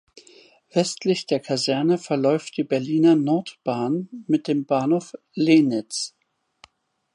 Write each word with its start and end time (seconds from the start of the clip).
Westlich 0.73 1.27
der 1.27 1.39
Kaserne 1.39 1.99
verläuft 1.99 2.57
die 2.57 2.63
Berliner 2.63 3.15
Nordbahn 3.15 4.09
mit 4.25 4.47
dem 4.47 4.65
Bahnhof 4.65 5.13
Lehnitz. 5.35 6.15